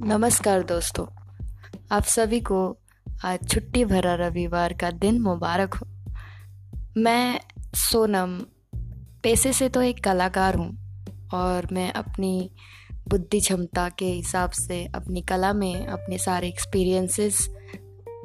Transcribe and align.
नमस्कार 0.00 0.62
दोस्तों, 0.62 1.04
आप 1.92 2.02
सभी 2.04 2.40
को 2.40 2.56
आज 3.24 3.46
छुट्टी 3.48 3.84
भरा 3.84 4.14
रविवार 4.14 4.72
का 4.72 4.90
दिन 4.90 5.20
मुबारक 5.20 5.74
हो। 5.74 5.86
मैं 6.96 7.40
सोनम 7.74 8.36
पैसे 9.22 9.52
से 9.52 9.68
तो 9.68 9.82
एक 9.82 10.02
कलाकार 10.04 10.54
हूँ 10.54 10.68
और 11.34 11.68
मैं 11.72 11.92
अपनी 11.92 12.50
बुद्धि 13.08 13.40
क्षमता 13.40 13.88
के 13.88 14.06
हिसाब 14.06 14.50
से 14.50 14.84
अपनी 14.94 15.22
कला 15.22 15.52
में 15.52 15.86
अपने 15.86 16.18
सारे 16.18 16.48
एक्सपीरियंसेस 16.48 17.46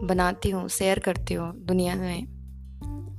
बनाती 0.03 0.49
हूँ 0.49 0.67
शेयर 0.69 0.99
करती 0.99 1.33
हूँ 1.33 1.51
दुनिया 1.65 1.95
में। 1.95 2.40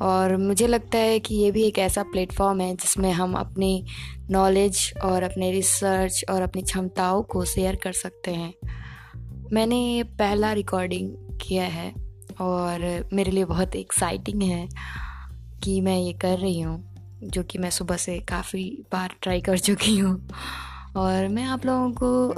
और 0.03 0.37
मुझे 0.37 0.67
लगता 0.67 0.99
है 0.99 1.19
कि 1.21 1.35
ये 1.35 1.51
भी 1.51 1.63
एक 1.63 1.79
ऐसा 1.79 2.03
प्लेटफॉर्म 2.03 2.61
है 2.61 2.75
जिसमें 2.77 3.11
हम 3.13 3.35
अपनी 3.35 3.85
नॉलेज 4.31 4.93
और 5.05 5.23
अपने 5.23 5.51
रिसर्च 5.53 6.25
और 6.31 6.43
अपनी 6.43 6.63
क्षमताओं 6.63 7.23
को 7.23 7.45
शेयर 7.45 7.77
कर 7.77 7.93
सकते 7.93 8.31
हैं। 8.31 8.53
मैंने 9.53 9.77
ये 9.77 10.03
पहला 10.03 10.53
रिकॉर्डिंग 10.53 11.11
किया 11.41 11.65
है 11.65 11.93
और 12.41 13.09
मेरे 13.13 13.31
लिए 13.31 13.45
बहुत 13.45 13.77
एक्साइटिंग 13.77 14.43
है 14.43 14.69
कि 15.65 15.81
मैं 15.81 15.99
ये 15.99 16.13
कर 16.13 16.39
रही 16.39 16.61
हूँ, 16.61 17.21
जो 17.25 17.43
कि 17.43 17.59
मैं 17.59 17.71
सुबह 17.71 17.97
से 17.97 18.19
काफ़ी 18.19 18.65
बार 18.93 19.15
ट्राई 19.23 19.41
कर 19.41 19.59
चुकी 19.59 19.99
हूँ। 19.99 20.29
और 20.97 21.29
मैं 21.29 21.45
आप 21.45 21.67
लोगों 21.67 21.91
को 21.93 22.29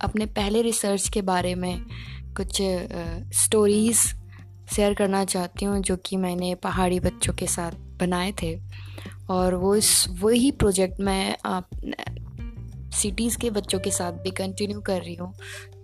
अपने 0.00 0.26
पहले 0.26 0.62
रिसर्च 0.62 1.08
के 1.08 1.22
बारे 1.22 1.54
में 1.54 1.80
कुछ 2.36 2.62
स्टोरीज़ 3.34 4.06
शेयर 4.76 4.94
करना 4.94 5.24
चाहती 5.24 5.64
हूँ, 5.64 5.80
जो 5.80 5.96
कि 5.96 6.16
मैंने 6.16 6.54
पहाड़ी 6.54 7.00
बच्चों 7.00 7.32
के 7.32 7.46
साथ 7.46 7.72
बनाए 7.72 8.32
थे। 8.42 8.60
और 9.30 9.54
वो 9.54 9.76
इस, 9.76 10.06
वही 10.08 10.50
प्रोजेक्ट 10.50 11.00
मैं 11.00 11.36
आप 11.44 11.68
सिटीज़ 12.94 13.38
के 13.38 13.50
बच्चों 13.50 13.78
के 13.78 13.90
साथ 13.90 14.12
भी 14.12 14.30
कंटिन्यू 14.30 14.80
कर 14.80 15.00
रही 15.00 15.14
हूँ। 15.14 15.34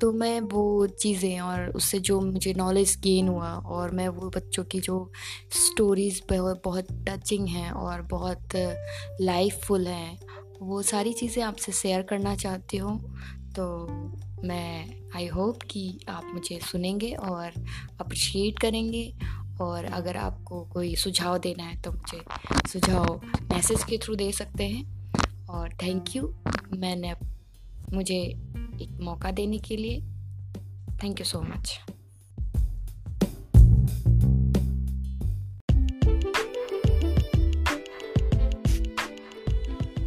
तो 0.00 0.12
मैं 0.12 0.40
वो 0.40 0.86
चीज़ें 0.86 1.40
और 1.40 1.68
उससे 1.68 1.98
जो 1.98 2.20
मुझे 2.20 2.54
नॉलेज 2.54 2.98
गेन 3.00 3.28
हुआ 3.28 3.50
और 3.50 3.90
मैं 3.90 4.08
वो 4.08 4.30
बच्चों 4.30 4.64
की 4.64 4.80
जो 4.80 5.12
स्टोरीज़ 5.50 6.20
बहुत 6.32 6.86
टचिंग 6.92 7.48
हैं 7.48 7.70
और 7.70 8.02
बहुत 8.02 8.48
लाइफफुल 9.20 9.86
हैं, 9.86 10.18
वो 10.62 10.82
सारी 10.82 11.12
चीज़ें 11.12 11.42
आपसे 11.42 11.72
शेयर 11.72 12.02
करना 12.02 12.36
चाहती 12.36 12.76
हूँ। 12.76 13.16
तो 13.56 13.86
मैं 14.44 14.86
आई 15.14 15.26
होप 15.26 15.62
कि 15.70 16.00
आप 16.08 16.30
मुझे 16.34 16.58
सुनेंगे 16.62 17.10
और 17.12 17.52
अप्रिशिएट 18.00 18.58
करेंगे। 18.58 19.04
और 19.60 19.84
अगर 19.84 20.16
आपको 20.16 20.60
कोई 20.72 20.94
सुझाव 20.96 21.38
देना 21.38 21.64
है 21.64 21.80
तो 21.82 21.92
मुझे 21.92 22.20
सुझाव 22.68 23.20
मैसेज 23.52 23.84
के 23.84 23.98
थ्रू 23.98 24.14
दे 24.14 24.30
सकते 24.32 24.64
हैं। 24.64 25.46
और 25.46 25.76
थैंक 25.82 26.16
यू 26.16 26.32
मैंने 26.72 27.14
मुझे 27.92 28.20
एक 28.82 28.98
मौका 29.00 29.30
देने 29.30 29.58
के 29.58 29.76
लिए। 29.76 30.00
थैंक 31.02 31.20
यू 31.20 31.24
सो 31.24 31.40
मच 31.42 31.78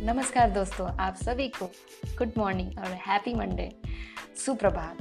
नमस्कार 0.08 0.50
दोस्तों, 0.52 0.88
आप 0.90 1.16
सभी 1.16 1.48
को 1.48 1.66
गुड 2.18 2.32
मॉर्निंग 2.38 2.78
और 2.80 2.92
हैप्पी 3.08 3.34
मंडे 3.34 3.72
सुप्रभात। 4.38 4.98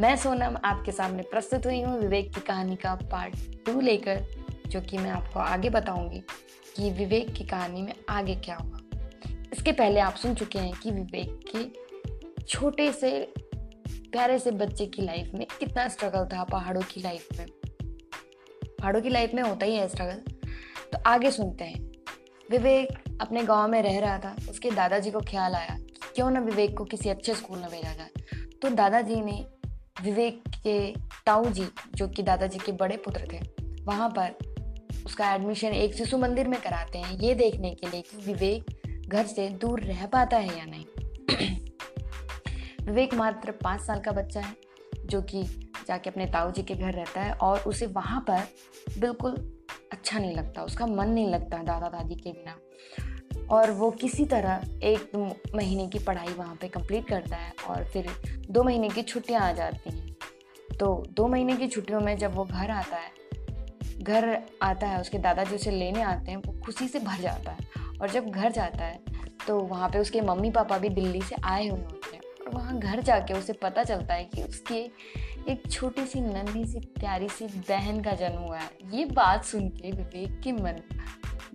मैं 0.00 0.16
सोनम 0.16 0.56
आपके 0.64 0.92
सामने 0.92 1.22
प्रस्तुत 1.22 1.66
हुई 1.66 1.80
हूँ 1.82 1.98
विवेक 2.00 2.32
की 2.34 2.40
कहानी 2.40 2.76
का 2.76 2.94
पार्ट 2.94 3.36
टू 3.66 3.80
लेकर, 3.80 4.24
जो 4.66 4.80
कि 4.80 4.98
मैं 4.98 5.10
आपको 5.10 5.40
आगे 5.40 5.70
बताऊँगी 5.70 6.22
कि 6.76 6.90
विवेक 6.90 7.32
की 7.34 7.44
कहानी 7.44 7.82
में 7.82 7.92
आगे 8.08 8.34
क्या 8.34 8.56
हुआ। 8.56 8.80
इसके 9.52 9.72
पहले 9.72 10.00
आप 10.00 10.14
सुन 10.14 10.34
चुके 10.34 10.58
हैं 10.58 10.72
कि 10.72 10.90
विवेक 10.90 11.40
के 11.46 12.42
छोटे 12.42 12.92
से, 12.92 13.32
प्यारे 13.86 14.38
से 14.38 14.50
बच्चे 14.50 14.86
की 14.86 15.02
लाइफ 15.02 15.30
में 15.34 15.46
कितना 15.60 15.88
स्ट्रगल 15.88 16.24
था 16.26 16.44
पहाड़ों 16.44 16.82
की 16.82 17.00
लाइफ 17.00 17.28
में। 17.38 17.46
पहाड़ों 18.64 19.00
की 19.00 19.08
लाइफ 19.08 19.34
में 19.34 19.42
होता 19.42 19.66
ही 19.66 19.76
है 19.76 19.88
स्ट्रगल 19.88 20.22
तो 20.92 20.98
आगे 21.06 21.30
सुनते 21.30 21.64
हैं। 21.64 21.90
विवेक 22.50 23.18
अपने 23.20 23.42
गाँव 23.42 23.68
में 23.68 23.82
रह 23.82 23.98
रहा 24.00 24.18
था। 24.18 24.36
उसके 24.50 24.70
दादाजी 24.70 25.10
को 25.10 25.20
ख्याल 25.20 25.54
आया 25.54 25.78
कि 25.78 26.12
क्यों 26.14 26.30
ना 26.30 26.40
विवेक 26.40 26.76
को 26.78 26.84
किसी 26.84 27.08
अच्छे 27.08 27.34
स्कूल 27.34 27.58
में 27.58 27.68
भेजा 27.70 27.92
जाए। 27.92 28.10
तो 28.62 28.70
दादाजी 28.70 29.20
ने 29.20 29.46
विवेक 30.02 30.42
के 30.48 30.94
ताऊ 31.26 31.44
जी, 31.44 31.66
जो 31.94 32.08
कि 32.08 32.22
दादाजी 32.22 32.58
के 32.58 32.72
बड़े 32.72 32.96
पुत्र 32.96 33.28
थे, 33.32 33.40
वहाँ 33.84 34.14
पर 34.18 34.34
उसका 35.06 35.34
एडमिशन 35.34 35.68
एक 35.68 35.94
शिशु 35.94 36.18
मंदिर 36.18 36.48
में 36.48 36.60
कराते 36.60 36.98
हैं। 36.98 37.18
ये 37.18 37.34
देखने 37.34 37.70
के 37.70 37.90
लिए 37.90 38.02
कि 38.02 38.32
विवेक 38.32 38.82
घर 39.08 39.26
से 39.26 39.48
दूर 39.48 39.80
रह 39.80 40.06
पाता 40.06 40.36
है 40.36 40.58
या 40.58 40.64
नहीं। 40.64 40.84
विवेक 42.86 43.14
मात्र 43.14 43.50
पाँच 43.50 43.80
साल 43.80 44.00
का 44.00 44.12
बच्चा 44.12 44.40
है, 44.40 44.56
जो 45.06 45.22
कि 45.22 45.68
जाके 45.88 46.10
अपने 46.10 46.26
ताऊ 46.26 46.50
जी 46.50 46.62
के 46.62 46.74
घर 46.74 46.92
रहता 46.92 47.20
है 47.20 47.32
और 47.32 47.58
उसे 47.58 47.86
वहाँ 47.86 48.20
पर 48.20 48.40
बिल्कुल 48.98 49.60
अच्छा 49.92 50.18
नहीं 50.18 50.36
लगता, 50.36 50.62
उसका 50.62 50.86
मन 50.86 51.08
नहीं 51.08 51.28
लगता 51.28 51.58
दादा 51.58 51.88
दादी 51.88 52.14
के 52.14 52.32
बिना। 52.32 52.56
और 53.50 53.70
वो 53.70 53.90
किसी 53.90 54.24
तरह 54.24 54.60
एक 54.82 55.16
महीने 55.54 55.86
की 55.88 55.98
पढ़ाई 55.98 56.32
वहाँ 56.34 56.56
पे 56.60 56.68
कंप्लीट 56.68 57.08
करता 57.08 57.36
है 57.36 57.52
और 57.68 57.84
फिर 57.84 58.10
दो 58.50 58.62
महीने 58.62 58.88
की 58.88 59.02
छुट्टियाँ 59.02 59.42
आ 59.42 59.52
जाती 59.52 59.90
हैं। 59.90 60.76
तो 60.78 61.04
दो 61.10 61.26
महीने 61.28 61.56
की 61.56 61.68
छुट्टियों 61.68 62.00
में 62.00 62.16
जब 62.18 62.34
वो 62.34 62.44
घर 62.44 62.70
आता 62.70 62.96
है, 62.96 63.10
घर 64.02 64.38
आता 64.62 64.86
है, 64.86 65.00
उसके 65.00 65.18
दादाजी 65.18 65.54
उसे 65.54 65.70
लेने 65.70 66.02
आते 66.02 66.30
हैं, 66.30 66.38
वो 66.38 66.60
खुशी 66.60 66.88
से 66.88 66.98
भर 66.98 67.20
जाता 67.20 67.52
है। 67.52 67.68
और 68.00 68.10
जब 68.10 68.28
घर 68.28 68.52
जाता 68.52 68.84
है 68.84 68.98
तो 69.46 69.58
वहाँ 69.58 69.88
पे 69.88 69.98
उसके 69.98 70.20
मम्मी 70.20 70.50
पापा 70.50 70.78
भी 70.78 70.88
दिल्ली 70.88 71.20
से 71.22 71.36
आए 71.44 71.68
हुए 71.68 71.80
होते 71.80 72.16
हैं। 72.16 72.22
और 72.40 72.54
वहाँ 72.54 72.78
घर 72.78 73.00
जाके 73.00 73.34
उसे 73.34 73.52
पता 73.52 73.84
चलता 73.84 74.14
है 74.14 74.24
कि 74.24 74.42
उसके 74.42 74.78
एक 75.48 75.62
छोटी 75.70 76.04
सी 76.06 76.20
नन्ही 76.20 76.64
सी 76.64 76.80
प्यारी 76.98 77.28
सी 77.28 77.46
बहन 77.46 78.02
का 78.02 78.12
जन्म 78.12 78.38
हुआ 78.38 78.58
है। 78.58 78.70
ये 78.92 79.04
बात 79.04 79.44
सुन 79.44 79.68
के 79.68 79.90
विवेक 79.90 80.40
के 80.40 80.52
मन 80.52 80.82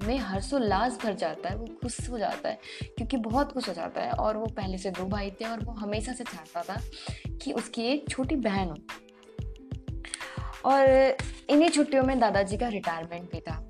में 0.05 0.17
हर्षोल्लास 0.17 0.99
भर 1.03 1.13
जाता 1.13 1.49
है, 1.49 1.55
वो 1.55 1.65
खुश 1.65 2.09
हो 2.09 2.19
जाता 2.19 2.49
है, 2.49 2.59
क्योंकि 2.83 3.17
बहुत 3.17 3.51
खुश 3.51 3.69
हो 3.69 3.73
जाता 3.73 4.01
है। 4.01 4.11
और 4.11 4.37
वो 4.37 4.45
पहले 4.45 4.77
से 4.77 4.91
दो 4.91 5.05
भाई 5.05 5.31
थे 5.31 5.45
और 5.45 5.65
वो 5.65 5.71
हमेशा 5.71 6.13
से 6.13 6.23
चाहता 6.23 6.73
था 6.73 6.81
कि 7.29 7.51
उसकी 7.51 7.81
एक 7.81 8.09
छोटी 8.09 8.35
बहन 8.35 8.69
हो। 8.69 8.75
और 10.65 10.89
इन्हीं 11.49 11.69
छुट्टियों 11.69 12.03
में 12.03 12.19
दादाजी 12.19 12.57
का 12.57 12.67
रिटायरमेंट 12.67 13.31
भी 13.31 13.39
था। 13.39 13.67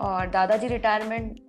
और 0.00 0.30
दादाजी 0.30 0.66
रिटायरमेंट 0.66 1.40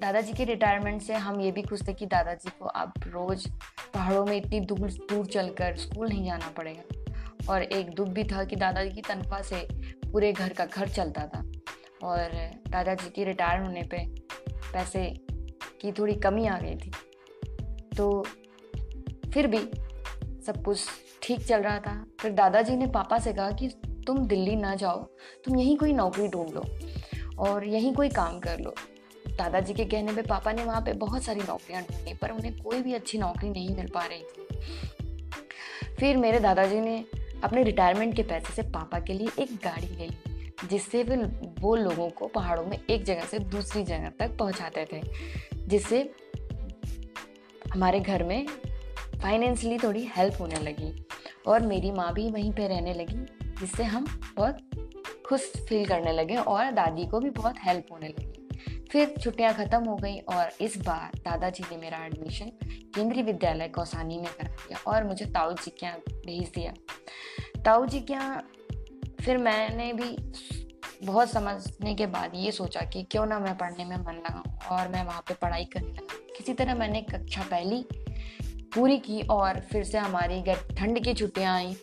दादाजी 0.00 0.32
के 0.32 0.44
रिटायरमेंट 0.44 1.02
से 1.02 1.14
हम 1.14 1.40
ये 1.40 1.52
भी 1.52 1.62
खुश 1.62 1.88
थे 1.88 1.94
कि 1.94 2.06
दादाजी 2.06 2.50
को 2.60 2.64
अब 2.64 2.92
रोज़ 3.06 3.48
पहाड़ों 3.94 4.26
में 4.26 4.36
इतनी 4.36 4.60
दूर 4.60 4.90
दूर 4.90 5.26
चलकर 5.26 5.76
स्कूल 5.76 6.08
नहीं 6.08 6.24
जाना 6.24 6.48
पड़ेगा। 6.48 7.00
और 7.52 7.62
एक 7.62 7.94
दुख 7.94 8.08
भी 8.08 8.24
था 8.24 8.44
कि 8.44 8.56
दादाजी 8.56 8.90
की 8.90 9.00
तनख्वाह 9.00 9.42
से 9.42 9.68
पूरे 10.10 10.32
घर 10.32 10.48
का 10.48 10.66
घर 10.66 10.88
चलता 10.88 11.26
था। 11.26 11.59
और 12.04 12.50
दादाजी 12.68 13.10
की 13.10 13.24
रिटायर 13.24 13.60
होने 13.60 13.82
पे 13.82 14.04
पैसे 14.72 15.04
की 15.80 15.92
थोड़ी 15.92 16.14
कमी 16.14 16.46
आ 16.46 16.58
गई 16.58 16.74
थी। 16.76 16.92
तो 17.96 18.24
फिर 19.32 19.46
भी 19.46 19.58
सब 20.42 20.62
कुछ 20.64 20.80
ठीक 21.22 21.40
चल 21.40 21.62
रहा 21.62 21.78
था। 21.78 22.06
फिर 22.20 22.32
दादाजी 22.32 22.76
ने 22.76 22.86
पापा 22.86 23.18
से 23.18 23.32
कहा 23.32 23.50
कि 23.50 23.68
तुम 24.06 24.26
दिल्ली 24.26 24.56
ना 24.56 24.74
जाओ, 24.74 25.02
तुम 25.44 25.56
यहीं 25.56 25.76
कोई 25.76 25.92
नौकरी 25.92 26.28
ढूंढ 26.28 26.50
लो 26.50 26.64
और 27.38 27.64
यहीं 27.64 27.94
कोई 27.94 28.08
काम 28.08 28.38
कर 28.38 28.58
लो। 28.58 28.74
दादाजी 29.30 29.74
के 29.74 29.84
कहने 29.84 30.12
पे 30.12 30.22
पापा 30.22 30.52
ने 30.52 30.64
वहाँ 30.64 30.80
पे 30.80 30.92
बहुत 30.92 31.22
सारी 31.22 31.40
नौकरियाँ 31.40 31.82
ढूंढी, 31.82 32.14
पर 32.14 32.30
उन्हें 32.30 32.62
कोई 32.62 32.80
भी 32.82 32.94
अच्छी 32.94 33.18
नौकरी 33.18 33.50
नहीं 33.50 33.76
मिल 33.76 33.88
पा 33.88 34.06
रही 34.06 34.22
थी। 34.22 34.46
फिर 35.96 36.16
मेरे 36.16 36.40
दादाजी 36.40 36.80
ने 36.80 37.04
अपने 37.44 37.62
रिटायरमेंट 37.62 38.16
के 38.16 38.22
पैसे 38.22 38.52
से 38.52 38.62
पापा 38.62 39.00
के 39.00 39.12
लिए 39.12 39.28
एक 39.38 39.54
गाड़ी 39.54 39.86
ले 39.86 40.06
ली। 40.06 40.29
जिससे 40.64 41.02
वे 41.02 41.16
वो 41.60 41.74
लोगों 41.76 42.08
को 42.10 42.26
पहाड़ों 42.26 42.64
में 42.66 42.78
एक 42.90 43.04
जगह 43.04 43.24
से 43.24 43.38
दूसरी 43.38 43.82
जगह 43.84 44.08
तक 44.18 44.36
पहुंचाते 44.38 44.86
थे। 44.92 45.02
जिससे 45.66 46.02
हमारे 47.72 48.00
घर 48.00 48.24
में 48.24 48.46
फाइनेंशली 49.22 49.78
थोड़ी 49.78 50.04
हेल्प 50.16 50.40
होने 50.40 50.60
लगी 50.60 50.92
और 51.46 51.66
मेरी 51.66 51.90
माँ 51.90 52.12
भी 52.12 52.30
वहीं 52.30 52.52
पे 52.52 52.68
रहने 52.68 52.94
लगी, 52.94 53.24
जिससे 53.60 53.84
हम 53.84 54.06
बहुत 54.36 54.58
खुश 55.26 55.52
फील 55.68 55.86
करने 55.86 56.12
लगे 56.12 56.36
और 56.36 56.70
दादी 56.72 57.06
को 57.06 57.20
भी 57.20 57.30
बहुत 57.30 57.54
हेल्प 57.62 57.92
होने 57.92 58.08
लगी। 58.08 58.26
फिर 58.92 59.14
छुट्टियाँ 59.20 59.52
ख़त्म 59.54 59.84
हो 59.84 59.96
गई 59.96 60.18
और 60.18 60.50
इस 60.60 60.76
बार 60.78 61.18
दादाजी 61.18 61.64
ने 61.70 61.76
मेरा 61.76 62.04
एडमिशन 62.06 62.50
केंद्रीय 62.94 63.22
विद्यालय 63.22 63.68
कौसानी 63.68 64.16
में 64.18 64.26
करा 64.26 64.48
दिया 64.48 64.78
और 64.86 65.04
मुझे 65.04 65.26
ताऊ 65.26 65.52
जी 65.52 65.70
के 65.70 65.86
यहाँ 65.86 65.98
भेज 65.98 66.48
दिया। 66.48 66.72
ताऊ 67.64 67.86
जी 67.86 68.00
के 68.00 68.12
यहाँ 68.12 68.42
फिर 69.20 69.38
मैंने 69.38 69.92
भी 69.92 70.16
बहुत 71.04 71.30
समझने 71.30 71.94
के 71.94 72.06
बाद 72.06 72.32
ये 72.34 72.52
सोचा 72.52 72.80
कि 72.84 73.02
क्यों 73.02 73.24
ना 73.26 73.38
मैं 73.38 73.56
पढ़ने 73.58 73.84
में 73.84 73.96
मन 73.96 74.14
लगाऊँ 74.16 74.58
और 74.70 74.88
मैं 74.88 75.04
वहाँ 75.04 75.20
पे 75.20 75.34
पढ़ाई 75.34 75.64
करने 75.64 75.88
लगा। 75.88 76.16
किसी 76.36 76.54
तरह 76.54 76.74
मैंने 76.74 77.00
कक्षा 77.02 77.42
पहली 77.42 77.84
पूरी 78.74 78.98
की 78.98 79.20
और 79.30 79.60
फिर 79.62 79.84
से 79.84 79.98
हमारी 79.98 80.42
ठंड 80.76 81.02
की 81.04 81.14
छुट्टियाँ 81.14 81.54
आई 81.56 81.76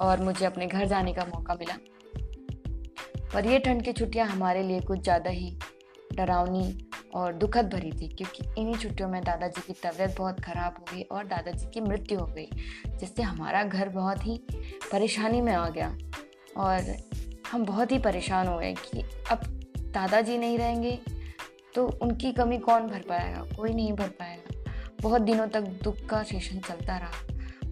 और 0.00 0.20
मुझे 0.20 0.44
अपने 0.46 0.66
घर 0.66 0.86
जाने 0.86 1.12
का 1.12 1.24
मौका 1.24 1.54
मिला। 1.54 1.76
पर 3.32 3.46
ये 3.46 3.58
ठंड 3.58 3.82
की 3.82 3.92
छुट्टियाँ 3.92 4.26
हमारे 4.26 4.62
लिए 4.62 4.80
कुछ 4.80 5.02
ज़्यादा 5.02 5.30
ही 5.30 5.58
डरावनी 6.14 6.78
और 7.14 7.32
दुखद 7.32 7.72
भरी 7.72 7.90
थी 7.92 8.08
क्योंकि 8.08 8.44
इन्हीं 8.60 8.74
छुट्टियों 8.74 9.08
में 9.08 9.20
दादाजी 9.24 9.60
की 9.66 9.72
तबीयत 9.82 10.16
बहुत 10.18 10.40
ख़राब 10.40 10.76
हो 10.78 10.84
गई 10.92 11.02
और 11.02 11.24
दादाजी 11.26 11.66
की 11.66 11.80
मृत्यु 11.80 12.18
हो 12.18 12.26
गई, 12.26 12.48
जिससे 12.90 13.22
हमारा 13.22 13.62
घर 13.62 13.88
बहुत 13.88 14.26
ही 14.26 14.40
परेशानी 14.92 15.40
में 15.40 15.52
आ 15.52 15.68
गया। 15.68 15.96
और 16.56 16.96
हम 17.52 17.64
बहुत 17.64 17.92
ही 17.92 17.98
परेशान 17.98 18.46
हो 18.46 18.58
गए 18.58 18.74
कि 18.74 19.04
अब 19.30 19.38
दादाजी 19.78 20.38
नहीं 20.38 20.58
रहेंगे 20.58 21.00
तो 21.74 21.86
उनकी 22.02 22.32
कमी 22.32 22.58
कौन 22.58 22.86
भर 22.86 22.98
पाएगा? 22.98 23.44
कोई 23.56 23.72
नहीं 23.72 23.92
भर 23.92 24.08
पाएगा। 24.08 24.72
बहुत 25.00 25.22
दिनों 25.22 25.48
तक 25.48 25.60
दुख 25.60 25.96
का 26.10 26.22
सेशन 26.22 26.58
चलता 26.58 26.96
रहा। 26.96 27.10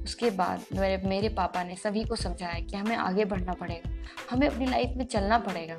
उसके 0.03 0.31
बाद 0.31 0.61
मेरे 0.73 1.09
मेरे 1.09 1.29
पापा 1.29 1.65
ने 1.65 1.77
सभी 1.77 2.05
को 2.05 2.17
समझाया 2.17 2.61
कि 2.61 2.77
हमें 2.77 2.97
आगे 2.97 3.25
बढ़ना 3.25 3.53
पड़ेगा। 3.53 3.91
हमें 4.31 4.49
अपनी 4.49 4.67
लाइफ 4.67 4.97
में 4.97 5.05
चलना 5.05 5.39
पड़ेगा। 5.39 5.79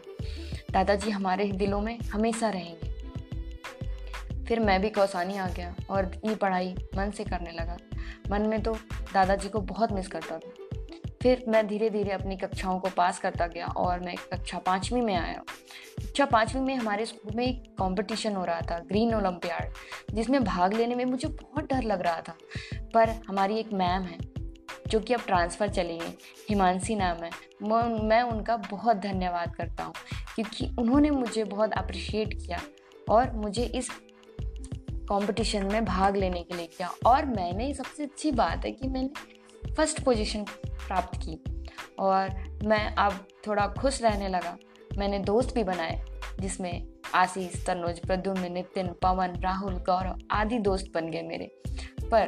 दादाजी 0.72 1.10
हमारे 1.10 1.52
दिलों 1.52 1.82
में 1.82 2.00
हमेशा 2.00 2.50
रहेंगे। 2.50 2.98
फिर 4.46 4.60
मैं 4.60 4.82
भी 4.82 4.90
कौसानी 4.90 5.38
आ 5.38 5.48
गया 5.48 5.76
और 5.90 6.22
ये 6.26 6.36
पढ़ाई 6.36 6.76
मन 6.98 7.12
से 7.12 7.24
करने 7.24 7.52
लगा। 7.52 7.78
मन 8.32 8.42
में 8.42 8.64
तो 8.64 8.78
दादाजी 9.14 9.50
को 9.50 9.60
बहुत 9.60 9.92
मिस 9.92 10.08
करता 10.08 10.38
था। 10.38 10.67
फिर 11.22 11.44
मैं 11.48 11.66
धीरे 11.68 11.90
धीरे 11.90 12.12
अपनी 12.12 12.36
कक्षाओं 12.38 12.80
को 12.80 12.90
पास 12.98 13.20
करता 13.20 13.48
गया 13.48 13.68
और 13.68 14.00
मैं 14.00 14.16
कक्षा 14.34 14.58
पाँचवीं 14.58 15.02
में 15.02 15.16
आया। 15.16 15.42
कक्षा 16.00 16.26
पाँचवीं 16.26 16.62
में 16.62 16.76
हमारे 16.76 17.06
स्कूल 17.06 17.36
में 17.36 17.46
एक 17.46 17.64
कंपटीशन 17.80 18.36
हो 18.36 18.44
रहा 18.46 18.62
था, 18.62 18.80
ग्रीन 18.80 19.14
ओलम्पियाड 19.16 20.16
जिसमें 20.16 20.44
भाग 20.44 20.74
लेने 20.74 20.96
में 20.96 21.06
मुझे 21.06 21.28
बहुत 21.28 21.70
डर 21.70 21.84
लग 21.84 22.02
रहा 22.02 22.22
था। 22.22 22.36
पर 22.94 23.10
हमारी 23.28 23.58
एक 23.60 23.74
मैम 23.74 24.04
है, 24.04 24.18
जो 24.88 25.00
कि 25.00 25.14
अब 25.14 25.22
ट्रांसफ़र 25.22 25.70
चली 25.70 25.98
गई 26.00 26.18
हिमांशी 26.50 26.96
नाम 26.96 27.24
है, 27.24 27.30
मैं 27.64 28.22
उनका 28.24 28.58
बहुत 28.72 28.98
धन्यवाद 28.98 29.56
करता 29.56 29.84
हूँ, 29.84 29.94
क्योंकि 30.36 30.76
उन्होंने 30.80 31.10
मुझे 31.12 31.44
बहुत 31.46 31.74
अप्रिशिएट 31.74 32.34
किया 32.36 32.60
और 33.10 33.32
मुझे 33.36 33.64
इस 33.66 33.90
कंपटीशन 35.10 35.66
में 35.66 35.86
भाग 35.86 36.16
लेने 36.16 36.42
के 36.44 36.56
लिए 36.56 36.68
किया। 36.68 36.90
और 37.06 37.26
मैंने 37.26 37.74
सबसे 37.74 38.04
अच्छी 38.04 38.32
बात 38.34 38.66
है 38.66 38.72
कि 38.72 38.88
मैंने 38.88 39.10
फ़र्स्ट 39.78 40.04
पोजीशन 40.04 40.44
प्राप्त 40.66 41.20
की 41.20 41.66
और 42.00 42.30
मैं 42.66 42.96
अब 42.96 43.28
थोड़ा 43.48 43.68
खुश 43.68 44.02
रहने 44.02 44.28
लगा। 44.28 44.58
मैंने 44.98 45.20
दोस्त 45.20 45.56
भी 45.56 45.64
बनाए, 45.64 46.06
जिसमें 46.40 46.88
आशीष, 47.16 47.66
तनुज, 47.66 48.00
प्रद्युम्न, 48.00 48.52
नितिन, 48.52 48.88
पवन, 48.88 49.28
राहुल, 49.28 49.74
गौरव 49.74 50.20
आदि 50.32 50.60
दोस्त 50.60 50.92
बन 50.94 51.12
गए 51.12 51.22
मेरे। 51.22 51.62
पर 52.12 52.28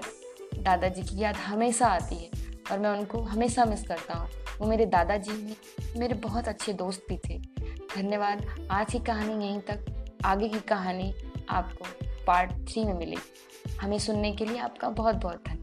दादाजी 0.56 1.02
की 1.02 1.22
याद 1.22 1.36
हमेशा 1.36 1.88
आती 1.88 2.16
है 2.16 2.30
और 2.72 2.80
मैं 2.80 2.90
उनको 2.90 3.22
हमेशा 3.22 3.66
मिस 3.66 3.88
करता 3.88 4.14
हूँ। 4.14 4.30
वो 4.60 4.68
मेरे 4.68 4.86
दादाजी 4.86 5.32
भी 5.32 5.56
मेरे 6.00 6.14
बहुत 6.14 6.48
अच्छे 6.48 6.74
दोस्त 6.74 7.06
भी 7.10 7.18
थे। 7.18 7.38
धन्यवाद, 7.96 8.68
आज 8.72 8.92
की 8.92 9.00
कहानी 9.00 9.46
यहीं 9.46 9.60
तक। 9.60 9.86
आगे 10.26 10.50
की 10.50 10.60
कहानी 10.60 11.14
आपको 11.50 11.86
पार्ट 12.28 12.52
थ्री 12.52 12.84
में 12.84 12.94
मिलेगी 12.94 13.78
हमें 13.78 14.00
सुनने 14.00 14.32
के 14.32 14.46
लिए 14.46 14.58
आपका 14.58 14.90
बहुत 14.90 15.16
बहुत 15.16 15.36
धन्यवाद। 15.36 15.59